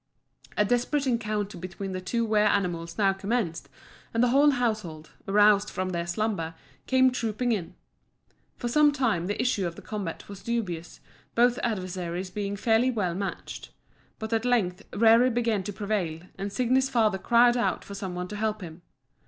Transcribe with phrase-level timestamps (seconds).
[0.57, 3.69] A desperate encounter between the two wer animals now commenced,
[4.15, 6.55] and the whole household, aroused from their slumber,
[6.87, 7.75] came trooping in.
[8.57, 11.01] For some time the issue of the combat was dubious,
[11.35, 13.69] both adversaries being fairly well matched.
[14.17, 18.27] But at length Rerir began to prevail, and Signi's father cried out for some one
[18.29, 18.81] to help him.